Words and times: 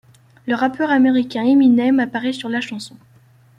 Le 0.47 0.55
rappeur 0.55 0.89
américain 0.89 1.43
Eminem 1.43 1.99
apparait 1.99 2.33
sur 2.33 2.49
la 2.49 2.59
chanson. 2.59 2.97